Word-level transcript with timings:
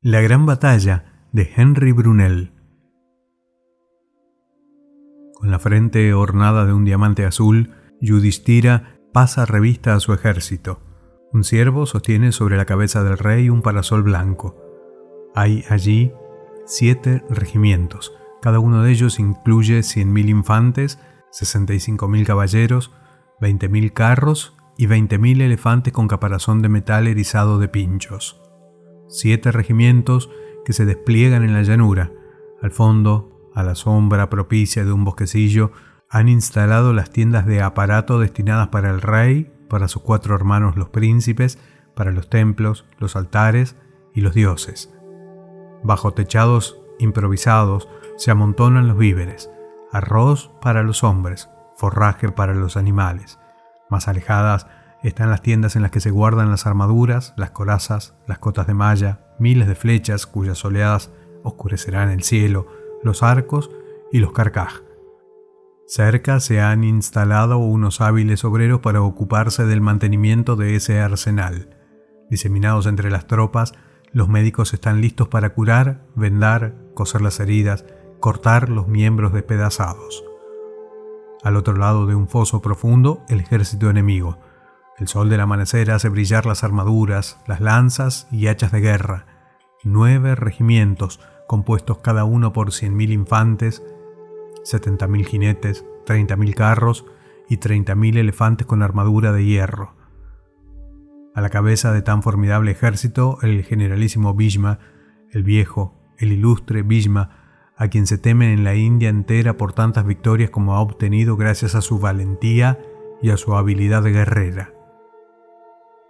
La 0.00 0.20
gran 0.20 0.46
batalla 0.46 1.26
de 1.32 1.50
Henry 1.56 1.90
Brunel. 1.90 2.52
Con 5.34 5.50
la 5.50 5.58
frente 5.58 6.14
ornada 6.14 6.66
de 6.66 6.72
un 6.72 6.84
diamante 6.84 7.24
azul, 7.24 7.74
Yudhishthira 8.00 9.00
pasa 9.12 9.44
revista 9.44 9.94
a 9.94 10.00
su 10.00 10.12
ejército. 10.12 10.80
Un 11.32 11.42
ciervo 11.42 11.84
sostiene 11.84 12.30
sobre 12.30 12.56
la 12.56 12.64
cabeza 12.64 13.02
del 13.02 13.18
rey 13.18 13.50
un 13.50 13.60
parasol 13.60 14.04
blanco. 14.04 14.56
Hay 15.34 15.64
allí 15.68 16.12
siete 16.64 17.24
regimientos. 17.28 18.12
Cada 18.40 18.60
uno 18.60 18.84
de 18.84 18.92
ellos 18.92 19.18
incluye 19.18 19.80
100.000 19.80 20.28
infantes, 20.28 21.00
65.000 21.32 22.24
caballeros, 22.24 22.92
20.000 23.40 23.92
carros 23.92 24.56
y 24.76 24.86
20.000 24.86 25.42
elefantes 25.42 25.92
con 25.92 26.06
caparazón 26.06 26.62
de 26.62 26.68
metal 26.68 27.08
erizado 27.08 27.58
de 27.58 27.66
pinchos 27.66 28.40
siete 29.08 29.52
regimientos 29.52 30.30
que 30.64 30.72
se 30.72 30.84
despliegan 30.84 31.44
en 31.44 31.54
la 31.54 31.62
llanura. 31.62 32.12
Al 32.62 32.70
fondo, 32.70 33.50
a 33.54 33.62
la 33.62 33.74
sombra 33.74 34.30
propicia 34.30 34.84
de 34.84 34.92
un 34.92 35.04
bosquecillo, 35.04 35.72
han 36.10 36.28
instalado 36.28 36.92
las 36.92 37.10
tiendas 37.10 37.46
de 37.46 37.62
aparato 37.62 38.18
destinadas 38.18 38.68
para 38.68 38.90
el 38.90 39.00
rey, 39.00 39.52
para 39.68 39.88
sus 39.88 40.02
cuatro 40.02 40.34
hermanos 40.34 40.76
los 40.76 40.88
príncipes, 40.88 41.58
para 41.94 42.12
los 42.12 42.30
templos, 42.30 42.86
los 42.98 43.16
altares 43.16 43.76
y 44.14 44.20
los 44.20 44.34
dioses. 44.34 44.94
Bajo 45.82 46.12
techados 46.12 46.80
improvisados 46.98 47.88
se 48.16 48.30
amontonan 48.30 48.88
los 48.88 48.98
víveres, 48.98 49.50
arroz 49.92 50.50
para 50.60 50.82
los 50.82 51.04
hombres, 51.04 51.48
forraje 51.76 52.30
para 52.30 52.54
los 52.54 52.76
animales. 52.76 53.38
Más 53.90 54.08
alejadas 54.08 54.66
están 55.02 55.30
las 55.30 55.42
tiendas 55.42 55.76
en 55.76 55.82
las 55.82 55.90
que 55.90 56.00
se 56.00 56.10
guardan 56.10 56.50
las 56.50 56.66
armaduras, 56.66 57.34
las 57.36 57.50
corazas, 57.50 58.16
las 58.26 58.38
cotas 58.38 58.66
de 58.66 58.74
malla, 58.74 59.20
miles 59.38 59.68
de 59.68 59.74
flechas 59.74 60.26
cuyas 60.26 60.64
oleadas 60.64 61.12
oscurecerán 61.44 62.10
el 62.10 62.22
cielo, 62.22 62.66
los 63.02 63.22
arcos 63.22 63.70
y 64.10 64.18
los 64.18 64.32
carcaj. 64.32 64.82
Cerca 65.86 66.40
se 66.40 66.60
han 66.60 66.84
instalado 66.84 67.58
unos 67.58 68.00
hábiles 68.00 68.44
obreros 68.44 68.80
para 68.80 69.00
ocuparse 69.00 69.64
del 69.64 69.80
mantenimiento 69.80 70.56
de 70.56 70.74
ese 70.74 71.00
arsenal. 71.00 71.70
Diseminados 72.28 72.86
entre 72.86 73.10
las 73.10 73.26
tropas, 73.26 73.72
los 74.12 74.28
médicos 74.28 74.74
están 74.74 75.00
listos 75.00 75.28
para 75.28 75.54
curar, 75.54 76.06
vendar, 76.14 76.74
coser 76.94 77.22
las 77.22 77.40
heridas, 77.40 77.86
cortar 78.20 78.68
los 78.68 78.88
miembros 78.88 79.32
despedazados. 79.32 80.24
Al 81.42 81.56
otro 81.56 81.74
lado 81.74 82.06
de 82.06 82.14
un 82.14 82.28
foso 82.28 82.60
profundo, 82.60 83.22
el 83.28 83.40
ejército 83.40 83.88
enemigo, 83.88 84.38
el 84.98 85.06
sol 85.06 85.28
del 85.28 85.40
amanecer 85.40 85.90
hace 85.90 86.08
brillar 86.08 86.44
las 86.44 86.64
armaduras, 86.64 87.38
las 87.46 87.60
lanzas 87.60 88.26
y 88.32 88.48
hachas 88.48 88.72
de 88.72 88.80
guerra. 88.80 89.26
Nueve 89.84 90.34
regimientos, 90.34 91.20
compuestos 91.46 91.98
cada 91.98 92.24
uno 92.24 92.52
por 92.52 92.70
100.000 92.70 93.12
infantes, 93.12 93.82
70.000 94.64 95.24
jinetes, 95.24 95.84
30.000 96.06 96.54
carros 96.54 97.06
y 97.48 97.58
30.000 97.58 98.18
elefantes 98.18 98.66
con 98.66 98.82
armadura 98.82 99.32
de 99.32 99.44
hierro. 99.44 99.94
A 101.34 101.40
la 101.40 101.50
cabeza 101.50 101.92
de 101.92 102.02
tan 102.02 102.24
formidable 102.24 102.72
ejército, 102.72 103.38
el 103.42 103.62
generalísimo 103.62 104.34
Bhishma, 104.34 104.80
el 105.30 105.44
viejo, 105.44 105.94
el 106.18 106.32
ilustre 106.32 106.82
Bhishma, 106.82 107.30
a 107.76 107.86
quien 107.86 108.08
se 108.08 108.18
teme 108.18 108.52
en 108.52 108.64
la 108.64 108.74
India 108.74 109.08
entera 109.08 109.56
por 109.56 109.72
tantas 109.72 110.04
victorias 110.04 110.50
como 110.50 110.74
ha 110.74 110.80
obtenido 110.80 111.36
gracias 111.36 111.76
a 111.76 111.82
su 111.82 112.00
valentía 112.00 112.80
y 113.22 113.30
a 113.30 113.36
su 113.36 113.54
habilidad 113.54 114.02
guerrera. 114.02 114.72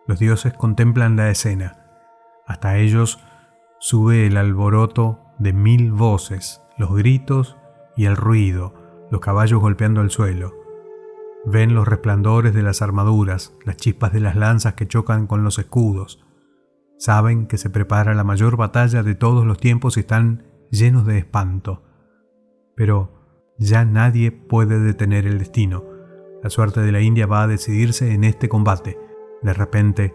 Los 0.09 0.19
dioses 0.19 0.55
contemplan 0.55 1.17
la 1.17 1.31
escena. 1.31 1.85
Hasta 2.47 2.79
ellos 2.79 3.21
sube 3.79 4.27
el 4.27 4.39
alboroto 4.39 5.21
de 5.39 5.53
mil 5.53 5.93
voces, 5.93 6.63
los 6.79 6.95
gritos 6.95 7.59
y 7.95 8.07
el 8.07 8.17
ruido, 8.17 8.73
los 9.11 9.21
caballos 9.21 9.61
golpeando 9.61 10.01
el 10.01 10.09
suelo. 10.09 10.55
Ven 11.45 11.75
los 11.75 11.87
resplandores 11.87 12.55
de 12.55 12.63
las 12.63 12.81
armaduras, 12.81 13.55
las 13.67 13.77
chispas 13.77 14.15
de 14.15 14.21
las 14.21 14.35
lanzas 14.35 14.73
que 14.73 14.89
chocan 14.89 15.27
con 15.27 15.45
los 15.45 15.59
escudos. 15.59 16.25
Saben 16.97 17.47
que 17.47 17.59
se 17.59 17.69
prepara 17.69 18.15
la 18.15 18.25
mayor 18.25 18.57
batalla 18.57 19.03
de 19.03 19.15
todos 19.15 19.45
los 19.45 19.59
tiempos 19.59 19.99
y 19.99 20.01
están 20.01 20.45
llenos 20.71 21.05
de 21.05 21.19
espanto. 21.19 21.85
Pero 22.75 23.53
ya 23.59 23.85
nadie 23.85 24.33
puede 24.33 24.81
detener 24.81 25.27
el 25.27 25.39
destino. 25.39 25.85
La 26.43 26.49
suerte 26.49 26.81
de 26.81 26.93
la 26.93 27.03
India 27.03 27.27
va 27.27 27.43
a 27.43 27.47
decidirse 27.47 28.15
en 28.15 28.25
este 28.25 28.49
combate. 28.49 29.08
De 29.43 29.55
repente, 29.55 30.15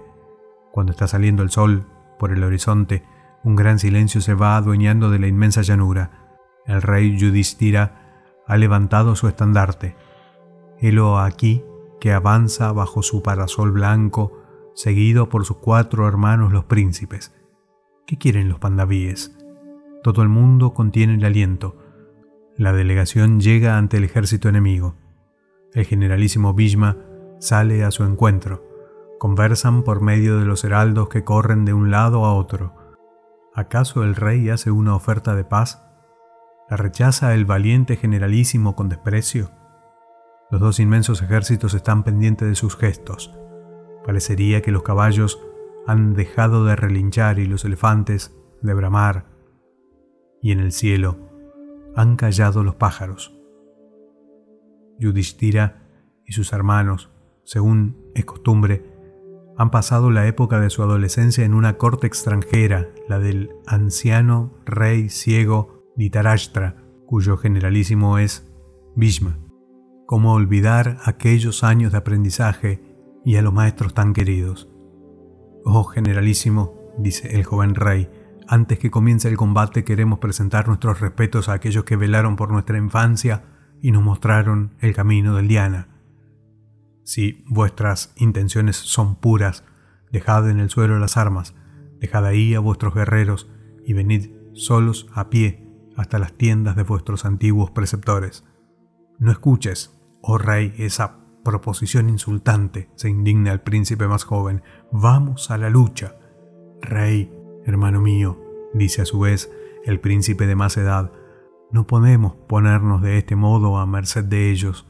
cuando 0.72 0.91
está 0.91 1.07
saliendo 1.07 1.44
el 1.44 1.50
sol 1.50 1.85
por 2.19 2.31
el 2.31 2.44
horizonte, 2.44 3.03
un 3.44 3.56
gran 3.56 3.79
silencio 3.79 4.22
se 4.22 4.34
va 4.34 4.57
adueñando 4.57 5.09
de 5.09 5.19
la 5.19 5.28
inmensa 5.28 5.61
llanura. 5.61 6.39
El 6.66 6.81
rey 6.81 7.17
Yudhishthira 7.17 8.31
ha 8.47 8.57
levantado 8.57 9.16
su 9.16 9.28
estandarte. 9.28 9.95
Helo 10.79 11.19
aquí 11.19 11.63
que 12.01 12.12
avanza 12.12 12.72
bajo 12.72 13.01
su 13.01 13.22
parasol 13.23 13.72
blanco, 13.72 14.41
seguido 14.75 15.29
por 15.29 15.45
sus 15.45 15.57
cuatro 15.57 16.07
hermanos 16.07 16.51
los 16.51 16.66
príncipes. 16.66 17.33
¿Qué 18.06 18.17
quieren 18.17 18.50
los 18.50 18.59
pandavíes? 18.59 19.38
Todo 20.03 20.22
el 20.22 20.29
mundo 20.29 20.73
contiene 20.73 21.16
el 21.16 21.23
aliento. 21.23 21.78
La 22.57 22.73
delegación 22.73 23.39
llega 23.39 23.78
ante 23.78 23.97
el 23.97 24.03
ejército 24.03 24.50
enemigo. 24.50 24.95
El 25.73 25.85
generalísimo 25.85 26.53
Bhishma 26.53 26.97
sale 27.39 27.83
a 27.83 27.91
su 27.91 28.03
encuentro 28.03 28.72
conversan 29.23 29.84
por 29.84 30.01
medio 30.01 30.38
de 30.38 30.44
los 30.44 30.66
heraldos 30.66 31.07
que 31.07 31.23
corren 31.23 31.63
de 31.63 31.73
un 31.73 31.91
lado 31.91 32.25
a 32.25 32.34
otro. 32.34 32.75
¿Acaso 33.56 34.03
el 34.03 34.17
rey 34.17 34.50
hace 34.50 34.69
una 34.69 34.97
oferta 34.97 35.34
de 35.34 35.45
paz? 35.45 35.81
¿La 36.69 36.75
rechaza 36.75 37.33
el 37.33 37.45
valiente 37.45 37.95
generalísimo 37.95 38.75
con 38.75 38.89
desprecio? 38.89 39.50
Los 40.51 40.59
dos 40.59 40.81
inmensos 40.81 41.22
ejércitos 41.22 41.73
están 41.73 42.03
pendientes 42.03 42.50
de 42.50 42.56
sus 42.56 42.75
gestos. 42.75 43.33
Parecería 44.06 44.62
que 44.62 44.73
los 44.73 44.83
caballos 44.83 45.41
han 45.88 46.16
dejado 46.16 46.66
de 46.66 46.75
relinchar 46.75 47.39
y 47.39 47.45
los 47.45 47.63
elefantes 47.63 48.38
de 48.62 48.73
bramar, 48.73 49.28
y 50.41 50.51
en 50.51 50.59
el 50.59 50.73
cielo 50.73 51.16
han 51.95 52.17
callado 52.17 52.62
los 52.66 52.75
pájaros. 52.75 53.33
Yudhishthira 55.00 55.88
y 56.25 56.33
sus 56.33 56.51
hermanos, 56.51 57.09
según 57.45 58.12
es 58.16 58.25
costumbre, 58.25 58.93
han 59.58 59.72
pasado 59.72 60.12
la 60.12 60.28
época 60.28 60.59
de 60.59 60.69
su 60.69 60.81
adolescencia 60.81 61.46
en 61.46 61.53
una 61.53 61.78
corte 61.78 62.08
extranjera, 62.08 62.90
la 63.08 63.19
del 63.19 63.52
anciano 63.68 64.53
rey 64.66 65.09
ciego 65.09 65.84
Dhritarashtra, 65.96 66.78
cuyo 67.06 67.38
generalísimo 67.38 68.18
es 68.18 68.52
Bhishma. 68.96 69.40
¿Cómo 70.06 70.34
olvidar 70.34 70.97
aquellos 71.06 71.63
años 71.63 71.92
de 71.92 72.00
aprendizaje 72.00 72.81
y 73.24 73.36
a 73.36 73.42
los 73.42 73.53
maestros 73.53 73.94
tan 73.94 74.13
queridos? 74.13 74.69
Oh 75.63 75.84
generalísimo, 75.84 76.74
dice 76.97 77.36
el 77.36 77.44
joven 77.44 77.75
rey, 77.75 78.09
antes 78.47 78.80
que 78.80 78.92
comience 78.92 79.30
el 79.30 79.38
combate 79.38 79.84
queremos 79.84 80.19
presentar 80.19 80.68
nuestros 80.68 81.00
respetos 81.00 81.47
a 81.47 81.53
aquellos 81.53 81.86
que 81.86 81.96
velaron 81.96 82.36
por 82.36 82.52
nuestra 82.52 82.78
infancia 82.78 83.46
y 83.81 83.92
nos 83.92 84.03
mostraron 84.03 84.75
el 84.80 84.94
camino 84.94 85.36
del 85.36 85.47
Diana. 85.47 85.93
Si 87.03 87.44
vuestras 87.47 88.14
intenciones 88.18 88.78
son 88.78 89.16
puras, 89.16 89.64
dejad 90.12 90.50
en 90.50 90.59
el 90.59 90.69
suelo 90.69 91.00
las 91.00 91.18
armas, 91.18 91.56
dejad 92.00 92.25
ahí 92.25 92.56
a 92.56 92.59
vuestros 92.59 92.94
guerreros 92.94 93.50
y 93.86 93.94
venid 93.94 94.31
solos 94.53 95.08
a 95.13 95.30
pie 95.30 95.68
hasta 95.97 96.19
las 96.19 96.34
tiendas 96.34 96.75
de 96.75 96.84
vuestros 96.84 97.25
antiguos 97.25 97.72
preceptores. 97.72 98.44
No 99.19 99.31
escuches, 99.31 100.00
oh 100.22 100.38
rey, 100.38 100.74
esa 100.78 101.19
proposición 101.44 102.09
insultante, 102.09 102.90
se 102.96 103.09
indigna 103.09 103.52
el 103.52 103.62
príncipe 103.62 104.08
más 104.08 104.24
joven. 104.24 104.63
Vamos 104.92 105.52
a 105.52 105.58
la 105.58 105.69
lucha. 105.69 106.16
Rey, 106.81 107.31
hermano 107.66 108.02
mío, 108.02 108.40
dice 108.74 109.02
a 109.02 109.06
su 109.06 109.19
vez 109.19 109.52
el 109.86 110.00
príncipe 110.00 110.48
de 110.48 110.56
más 110.56 110.77
edad, 110.77 111.12
no 111.72 111.88
podemos 111.88 112.36
ponernos 112.48 113.01
de 113.01 113.18
este 113.18 113.36
modo 113.36 113.77
a 113.77 113.86
merced 113.86 114.24
de 114.24 114.51
ellos. 114.51 114.88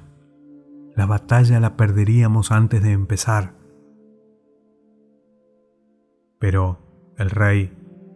La 0.95 1.05
batalla 1.05 1.59
la 1.59 1.75
perderíamos 1.75 2.51
antes 2.51 2.83
de 2.83 2.91
empezar. 2.91 3.55
Pero 6.39 7.13
el 7.17 7.29
rey 7.29 7.75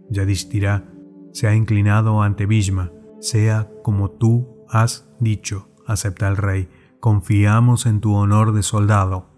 Yadishthira 0.10 0.86
se 1.32 1.48
ha 1.48 1.56
inclinado 1.56 2.22
ante 2.22 2.46
Bhishma. 2.46 2.92
Sea 3.20 3.70
como 3.84 4.12
tú 4.12 4.66
has 4.70 5.10
dicho, 5.20 5.70
acepta 5.88 6.28
el 6.28 6.38
rey, 6.38 6.70
confiamos 7.00 7.86
en 7.86 8.00
tu 8.00 8.14
honor 8.14 8.54
de 8.54 8.64
soldado. 8.64 9.30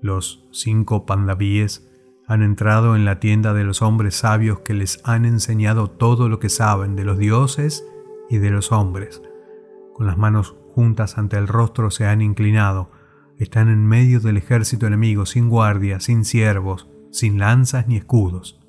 Los 0.00 0.48
cinco 0.52 1.04
pandavíes 1.04 1.86
han 2.26 2.42
entrado 2.42 2.94
en 2.94 3.04
la 3.04 3.18
tienda 3.20 3.52
de 3.52 3.64
los 3.64 3.82
hombres 3.82 4.14
sabios 4.14 4.60
que 4.60 4.72
les 4.72 5.00
han 5.04 5.24
enseñado 5.24 5.90
todo 5.90 6.28
lo 6.28 6.38
que 6.38 6.48
saben 6.48 6.94
de 6.94 7.04
los 7.04 7.18
dioses 7.18 7.84
y 8.30 8.38
de 8.38 8.50
los 8.50 8.70
hombres. 8.70 9.20
Con 9.94 10.06
las 10.06 10.16
manos 10.16 10.56
juntas 10.74 11.18
ante 11.18 11.36
el 11.36 11.48
rostro 11.48 11.90
se 11.90 12.06
han 12.06 12.22
inclinado, 12.22 12.90
están 13.38 13.68
en 13.68 13.86
medio 13.86 14.20
del 14.20 14.36
ejército 14.36 14.86
enemigo, 14.86 15.26
sin 15.26 15.48
guardia, 15.48 16.00
sin 16.00 16.24
siervos, 16.24 16.90
sin 17.10 17.38
lanzas 17.38 17.88
ni 17.88 17.96
escudos. 17.96 18.60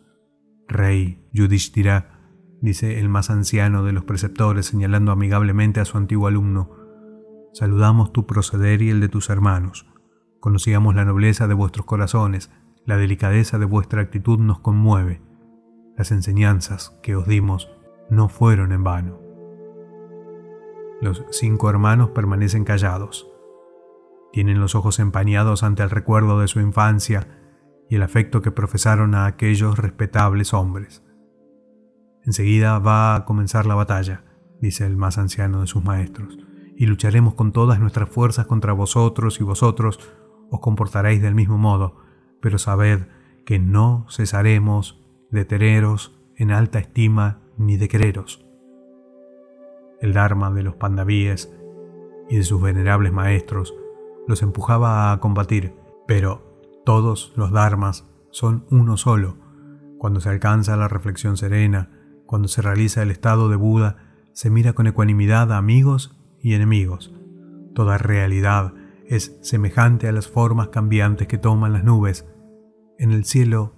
Rey 0.68 1.28
Yudhishthira, 1.34 2.20
dice 2.62 3.00
el 3.00 3.10
más 3.10 3.30
anciano 3.30 3.84
de 3.84 3.92
los 3.92 4.06
preceptores 4.06 4.68
señalando 4.68 5.12
amigablemente 5.12 5.80
a 5.80 5.86
su 5.86 5.98
antiguo 5.98 6.28
alumno, 6.28 6.72
saludamos 7.54 8.14
tu 8.14 8.26
proceder 8.26 8.82
y 8.82 8.90
el 8.90 9.02
de 9.02 9.10
tus 9.10 9.30
hermanos. 9.30 9.88
Conocíamos 10.40 10.96
la 10.96 11.06
nobleza 11.06 11.48
de 11.48 11.54
vuestros 11.54 11.86
corazones, 11.86 12.50
la 12.86 12.98
delicadeza 12.98 13.60
de 13.60 13.66
vuestra 13.66 14.02
actitud 14.02 14.40
nos 14.40 14.60
conmueve. 14.60 15.22
Las 15.98 16.12
enseñanzas 16.12 16.98
que 17.04 17.16
os 17.16 17.28
dimos 17.28 17.70
no 18.10 18.30
fueron 18.30 18.72
en 18.72 18.84
vano. 18.84 19.31
Los 21.02 21.26
cinco 21.32 21.68
hermanos 21.68 22.12
permanecen 22.12 22.64
callados. 22.64 23.28
Tienen 24.32 24.62
los 24.62 24.76
ojos 24.76 25.00
empañados 25.00 25.64
ante 25.64 25.82
el 25.82 25.90
recuerdo 25.90 26.40
de 26.40 26.48
su 26.48 26.60
infancia 26.60 27.28
y 27.90 27.96
el 27.96 28.04
afecto 28.04 28.44
que 28.44 28.52
profesaron 28.52 29.16
a 29.16 29.26
aquellos 29.26 29.80
respetables 29.80 30.54
hombres. 30.54 31.04
Enseguida 32.24 32.78
va 32.78 33.16
a 33.16 33.26
comenzar 33.26 33.66
la 33.66 33.74
batalla, 33.74 34.24
dice 34.62 34.86
el 34.86 34.96
más 34.96 35.18
anciano 35.18 35.62
de 35.62 35.68
sus 35.68 35.84
maestros, 35.84 36.38
y 36.78 36.86
lucharemos 36.86 37.34
con 37.34 37.52
todas 37.52 37.80
nuestras 37.80 38.08
fuerzas 38.08 38.46
contra 38.46 38.74
vosotros 38.74 39.42
y 39.42 39.44
vosotros 39.44 40.00
os 40.52 40.60
comportaréis 40.60 41.20
del 41.20 41.34
mismo 41.34 41.58
modo, 41.58 41.98
pero 42.42 42.60
sabed 42.60 43.08
que 43.44 43.58
no 43.58 44.06
cesaremos 44.08 45.04
de 45.32 45.46
teneros 45.46 46.16
en 46.36 46.52
alta 46.52 46.78
estima 46.78 47.42
ni 47.58 47.78
de 47.78 47.90
quereros. 47.90 48.46
El 50.02 50.14
Dharma 50.14 50.52
de 50.52 50.64
los 50.64 50.76
pandavíes 50.76 51.54
y 52.30 52.38
de 52.38 52.44
sus 52.44 52.62
venerables 52.62 53.14
maestros 53.14 53.74
los 54.28 54.42
empujaba 54.42 55.12
a 55.12 55.20
combatir, 55.20 55.76
pero 56.08 56.52
todos 56.86 57.34
los 57.36 57.52
dharmas 57.52 58.08
son 58.32 58.66
uno 58.70 58.98
solo. 58.98 59.38
Cuando 59.98 60.20
se 60.20 60.30
alcanza 60.30 60.76
la 60.78 60.88
reflexión 60.88 61.38
serena, 61.38 61.90
cuando 62.26 62.48
se 62.48 62.62
realiza 62.62 63.04
el 63.04 63.12
estado 63.12 63.50
de 63.50 63.56
Buda, 63.56 63.98
se 64.34 64.50
mira 64.50 64.74
con 64.74 64.88
ecuanimidad 64.88 65.52
a 65.52 65.58
amigos 65.58 66.18
y 66.42 66.54
enemigos. 66.54 67.14
Toda 67.76 67.98
realidad 67.98 68.74
es 69.06 69.38
semejante 69.42 70.08
a 70.08 70.12
las 70.12 70.28
formas 70.28 70.70
cambiantes 70.70 71.28
que 71.28 71.38
toman 71.38 71.74
las 71.74 71.84
nubes 71.84 72.26
en 72.98 73.12
el 73.12 73.26
cielo 73.26 73.76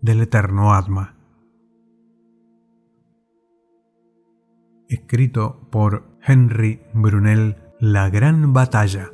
del 0.00 0.20
eterno 0.20 0.74
Atma. 0.74 1.16
Escrito 4.88 5.68
por 5.70 6.04
Henry 6.22 6.82
Brunel 6.92 7.56
La 7.80 8.10
Gran 8.10 8.52
Batalla 8.52 9.13